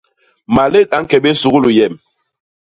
[0.55, 1.93] Malét a ñke béé i suglu yem.